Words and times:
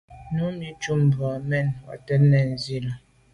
Numi 0.33 0.65
nɔ́’ 0.69 0.77
cup 0.81 0.97
mbʉ̀ 1.07 1.27
a 1.35 1.37
mɛ́n 1.49 1.67
Watɛ̀ɛ́t 1.85 2.21
nɔ́ɔ̀’ 2.29 2.47
nswɛ́ɛ̀n 2.53 2.83
í 2.85 2.85
lá. 2.85 2.93